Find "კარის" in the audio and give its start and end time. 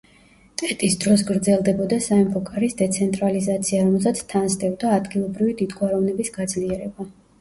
2.49-2.75